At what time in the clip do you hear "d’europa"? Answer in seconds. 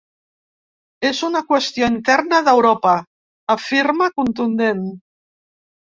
2.49-2.97